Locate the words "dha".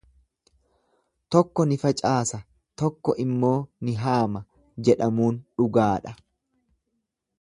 6.07-6.17